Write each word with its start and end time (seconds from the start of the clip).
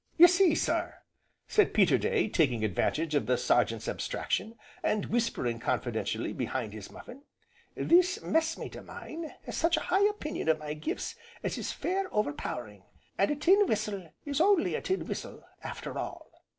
Ye 0.17 0.25
see, 0.25 0.55
sir," 0.55 0.95
said 1.47 1.75
Peterday, 1.75 2.27
taking 2.27 2.63
advantage 2.63 3.13
of 3.13 3.27
the 3.27 3.37
Sergeant's 3.37 3.87
abstraction, 3.87 4.55
and 4.81 5.05
whispering 5.05 5.59
confidentially 5.59 6.33
behind 6.33 6.73
his 6.73 6.89
muffin, 6.89 7.21
"that 7.75 8.17
messmate 8.23 8.75
o' 8.75 8.81
mine 8.81 9.31
has 9.45 9.55
such 9.55 9.77
a 9.77 9.91
high 9.93 10.07
opinion 10.09 10.49
o' 10.49 10.55
my 10.57 10.73
gifts 10.73 11.13
as 11.43 11.55
is 11.59 11.71
fair 11.71 12.07
over 12.11 12.33
powering, 12.33 12.81
and 13.19 13.29
a 13.29 13.35
tin 13.35 13.67
whistle 13.67 14.11
is 14.25 14.41
only 14.41 14.73
a 14.73 14.81
tin 14.81 15.05
whistle, 15.05 15.43
after 15.63 15.95
all." 15.95 16.31